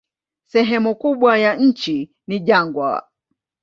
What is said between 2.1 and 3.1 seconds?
ni jangwa.